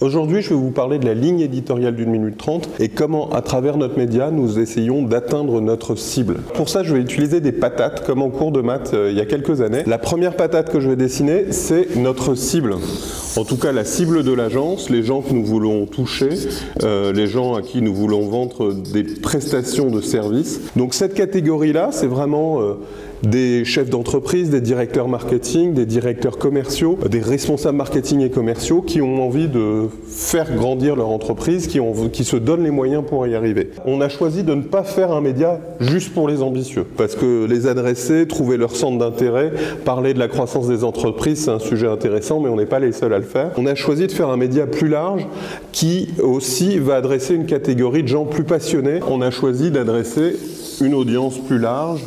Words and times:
Aujourd'hui, 0.00 0.40
je 0.40 0.48
vais 0.48 0.54
vous 0.54 0.70
parler 0.70 0.98
de 0.98 1.04
la 1.04 1.12
ligne 1.12 1.40
éditoriale 1.40 1.94
d'une 1.94 2.08
minute 2.08 2.38
trente 2.38 2.70
et 2.78 2.88
comment, 2.88 3.28
à 3.32 3.42
travers 3.42 3.76
notre 3.76 3.98
média, 3.98 4.30
nous 4.30 4.58
essayons 4.58 5.02
d'atteindre 5.02 5.60
notre 5.60 5.94
cible. 5.94 6.36
Pour 6.54 6.70
ça, 6.70 6.82
je 6.82 6.94
vais 6.94 7.02
utiliser 7.02 7.42
des 7.42 7.52
patates, 7.52 8.06
comme 8.06 8.22
en 8.22 8.30
cours 8.30 8.50
de 8.50 8.62
maths 8.62 8.94
euh, 8.94 9.10
il 9.10 9.18
y 9.18 9.20
a 9.20 9.26
quelques 9.26 9.60
années. 9.60 9.82
La 9.86 9.98
première 9.98 10.36
patate 10.36 10.72
que 10.72 10.80
je 10.80 10.88
vais 10.88 10.96
dessiner, 10.96 11.52
c'est 11.52 11.96
notre 11.96 12.34
cible. 12.34 12.76
En 13.36 13.44
tout 13.44 13.58
cas, 13.58 13.72
la 13.72 13.84
cible 13.84 14.24
de 14.24 14.32
l'agence, 14.32 14.88
les 14.88 15.02
gens 15.02 15.20
que 15.20 15.34
nous 15.34 15.44
voulons 15.44 15.84
toucher, 15.84 16.30
euh, 16.82 17.12
les 17.12 17.26
gens 17.26 17.54
à 17.54 17.60
qui 17.60 17.82
nous 17.82 17.94
voulons 17.94 18.22
vendre 18.22 18.72
des 18.72 19.04
prestations 19.04 19.90
de 19.90 20.00
services. 20.00 20.62
Donc 20.76 20.94
cette 20.94 21.12
catégorie-là, 21.12 21.90
c'est 21.92 22.06
vraiment 22.06 22.62
euh, 22.62 22.78
des 23.22 23.64
chefs 23.64 23.90
d'entreprise, 23.90 24.50
des 24.50 24.60
directeurs 24.60 25.08
marketing, 25.08 25.74
des 25.74 25.86
directeurs 25.86 26.38
commerciaux, 26.38 26.98
des 27.08 27.20
responsables 27.20 27.76
marketing 27.76 28.20
et 28.20 28.30
commerciaux 28.30 28.82
qui 28.82 29.00
ont 29.00 29.24
envie 29.26 29.48
de 29.48 29.88
faire 30.06 30.54
grandir 30.54 30.96
leur 30.96 31.08
entreprise, 31.08 31.66
qui, 31.66 32.24
se 32.24 32.36
donnent 32.36 32.64
les 32.64 32.70
moyens 32.70 33.02
pour 33.06 33.26
y 33.26 33.34
arriver. 33.34 33.70
On 33.84 34.00
a 34.00 34.08
choisi 34.08 34.42
de 34.42 34.54
ne 34.54 34.62
pas 34.62 34.82
faire 34.82 35.12
un 35.12 35.20
média 35.20 35.60
juste 35.80 36.12
pour 36.12 36.28
les 36.28 36.42
ambitieux, 36.42 36.84
parce 36.96 37.14
que 37.14 37.46
les 37.46 37.66
adresser, 37.66 38.26
trouver 38.26 38.56
leur 38.56 38.76
centre 38.76 38.98
d'intérêt, 38.98 39.52
parler 39.84 40.14
de 40.14 40.18
la 40.18 40.28
croissance 40.28 40.68
des 40.68 40.84
entreprises, 40.84 41.44
c'est 41.44 41.50
un 41.50 41.58
sujet 41.58 41.86
intéressant, 41.86 42.40
mais 42.40 42.48
on 42.48 42.56
n'est 42.56 42.66
pas 42.66 42.78
les 42.78 42.92
seuls 42.92 43.12
à 43.12 43.18
le 43.18 43.24
faire. 43.24 43.52
On 43.56 43.66
a 43.66 43.74
choisi 43.74 44.06
de 44.06 44.12
faire 44.12 44.28
un 44.28 44.36
média 44.36 44.66
plus 44.66 44.88
large 44.88 45.26
qui 45.72 46.08
aussi 46.22 46.78
va 46.78 46.96
adresser 46.96 47.34
une 47.34 47.46
catégorie 47.46 48.02
de 48.02 48.08
gens 48.08 48.24
plus 48.24 48.44
passionnés. 48.44 49.00
On 49.08 49.20
a 49.22 49.30
choisi 49.30 49.70
d'adresser 49.70 50.36
une 50.80 50.94
audience 50.94 51.38
plus 51.38 51.58
large, 51.58 52.00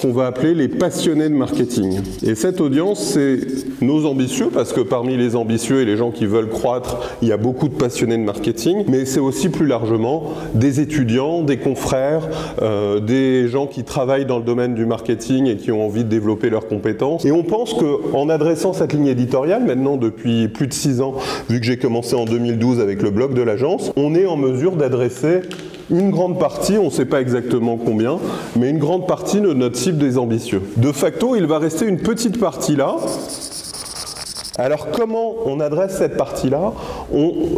qu'on 0.00 0.12
va 0.12 0.26
appeler 0.26 0.54
les 0.54 0.68
passionnés 0.68 1.28
de 1.28 1.34
marketing. 1.34 2.00
Et 2.22 2.34
cette 2.34 2.60
audience, 2.60 3.02
c'est 3.02 3.40
nos 3.80 4.06
ambitieux, 4.06 4.48
parce 4.52 4.72
que 4.72 4.80
parmi 4.80 5.16
les 5.16 5.36
ambitieux 5.36 5.80
et 5.80 5.84
les 5.84 5.96
gens 5.96 6.10
qui 6.10 6.26
veulent 6.26 6.48
croître, 6.48 7.16
il 7.22 7.28
y 7.28 7.32
a 7.32 7.36
beaucoup 7.36 7.68
de 7.68 7.74
passionnés 7.74 8.16
de 8.16 8.22
marketing, 8.22 8.84
mais 8.88 9.04
c'est 9.04 9.20
aussi 9.20 9.48
plus 9.48 9.66
largement 9.66 10.32
des 10.54 10.80
étudiants, 10.80 11.42
des 11.42 11.58
confrères, 11.58 12.28
euh, 12.62 13.00
des 13.00 13.48
gens 13.48 13.66
qui 13.66 13.84
travaillent 13.84 14.26
dans 14.26 14.38
le 14.38 14.44
domaine 14.44 14.74
du 14.74 14.86
marketing 14.86 15.46
et 15.46 15.56
qui 15.56 15.72
ont 15.72 15.84
envie 15.84 16.04
de 16.04 16.08
développer 16.08 16.50
leurs 16.50 16.66
compétences. 16.66 17.24
Et 17.24 17.32
on 17.32 17.42
pense 17.42 17.74
qu'en 17.74 18.28
adressant 18.28 18.72
cette 18.72 18.92
ligne 18.92 19.06
éditoriale, 19.06 19.64
maintenant 19.64 19.96
depuis 19.96 20.48
plus 20.48 20.66
de 20.66 20.74
six 20.74 21.00
ans, 21.00 21.14
vu 21.48 21.60
que 21.60 21.66
j'ai 21.66 21.78
commencé 21.78 22.14
en 22.14 22.24
2012 22.24 22.80
avec 22.80 23.02
le 23.02 23.10
blog 23.10 23.34
de 23.34 23.42
l'agence, 23.42 23.92
on 23.96 24.14
est 24.14 24.26
en 24.26 24.36
mesure 24.36 24.76
d'adresser 24.76 25.42
une 25.90 26.10
grande 26.10 26.38
partie, 26.38 26.78
on 26.78 26.86
ne 26.86 26.90
sait 26.90 27.04
pas 27.04 27.20
exactement 27.20 27.76
combien, 27.76 28.18
mais 28.56 28.70
une 28.70 28.78
grande 28.78 29.06
partie 29.06 29.40
de 29.40 29.52
notre 29.52 29.76
cible 29.76 29.98
des 29.98 30.18
ambitieux. 30.18 30.62
De 30.76 30.92
facto, 30.92 31.36
il 31.36 31.46
va 31.46 31.58
rester 31.58 31.86
une 31.86 31.98
petite 31.98 32.40
partie 32.40 32.76
là. 32.76 32.96
Alors 34.58 34.90
comment 34.90 35.34
on 35.44 35.60
adresse 35.60 35.98
cette 35.98 36.16
partie-là 36.16 36.72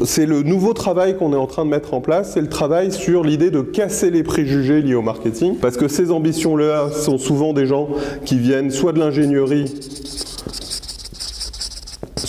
C'est 0.05 0.27
le 0.27 0.43
nouveau 0.43 0.73
travail 0.73 1.17
qu'on 1.17 1.33
est 1.33 1.37
en 1.37 1.47
train 1.47 1.65
de 1.65 1.70
mettre 1.70 1.95
en 1.95 2.01
place, 2.01 2.33
c'est 2.33 2.41
le 2.41 2.48
travail 2.48 2.91
sur 2.91 3.23
l'idée 3.23 3.53
de 3.53 3.61
casser 3.61 4.11
les 4.11 4.25
préjugés 4.25 4.83
liés 4.83 4.97
au 4.97 5.03
marketing, 5.03 5.57
parce 5.57 5.77
que 5.77 5.87
ces 5.87 6.11
ambitions-là 6.11 6.91
sont 6.91 7.17
souvent 7.17 7.53
des 7.53 7.67
gens 7.67 7.89
qui 8.25 8.37
viennent 8.39 8.73
soit 8.73 8.92
de 8.92 8.98
l'ingénierie, 8.98 9.73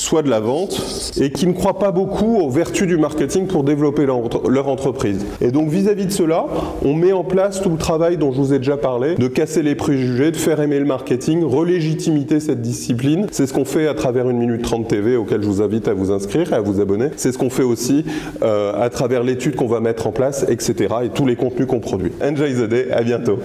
soit 0.09 0.23
de 0.23 0.29
la 0.31 0.39
vente, 0.39 1.13
et 1.21 1.31
qui 1.31 1.45
ne 1.45 1.53
croient 1.53 1.77
pas 1.77 1.91
beaucoup 1.91 2.37
aux 2.37 2.49
vertus 2.49 2.87
du 2.87 2.97
marketing 2.97 3.45
pour 3.45 3.63
développer 3.63 4.07
leur, 4.07 4.67
entreprise. 4.67 5.23
Et 5.39 5.51
donc 5.51 5.69
vis-à-vis 5.69 6.07
de 6.07 6.11
cela, 6.11 6.47
on 6.83 6.95
met 6.95 7.11
en 7.11 7.23
place 7.23 7.61
tout 7.61 7.69
le 7.69 7.77
travail 7.77 8.17
dont 8.17 8.31
je 8.31 8.37
vous 8.37 8.51
ai 8.51 8.57
déjà 8.57 8.75
parlé, 8.75 9.13
de 9.13 9.27
casser 9.27 9.61
les 9.61 9.75
préjugés, 9.75 10.31
de 10.31 10.35
faire 10.35 10.61
aimer 10.61 10.79
le 10.79 10.85
marketing, 10.85 11.43
relégitimiter 11.43 12.39
cette 12.39 12.63
discipline. 12.63 13.27
C'est 13.29 13.45
ce 13.45 13.53
qu'on 13.53 13.65
fait 13.65 13.87
à 13.87 13.93
travers 13.93 14.27
une 14.27 14.39
minute 14.39 14.63
30 14.63 14.87
TV 14.87 15.15
auquel 15.15 15.43
je 15.43 15.47
vous 15.47 15.61
invite 15.61 15.87
à 15.87 15.93
vous 15.93 16.09
inscrire 16.09 16.51
et 16.51 16.55
à 16.55 16.61
vous 16.61 16.81
abonner. 16.81 17.09
C'est 17.15 17.31
ce 17.31 17.37
qu'on 17.37 17.51
fait 17.51 17.61
aussi 17.61 18.03
euh, 18.41 18.73
à 18.81 18.89
travers 18.89 19.21
l'étude 19.21 19.55
qu'on 19.55 19.67
va 19.67 19.79
mettre 19.79 20.07
en 20.07 20.11
place, 20.11 20.43
etc. 20.49 20.87
et 21.03 21.09
tous 21.09 21.27
les 21.27 21.35
contenus 21.35 21.67
qu'on 21.67 21.81
produit. 21.81 22.13
Enjoy 22.23 22.55
the 22.55 22.67
day, 22.67 22.87
à 22.91 23.03
bientôt. 23.03 23.37